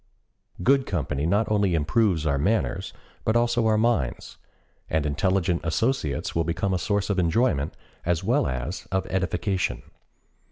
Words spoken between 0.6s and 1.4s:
Good company